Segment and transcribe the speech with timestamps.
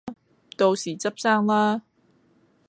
[0.57, 1.83] 到時執生啦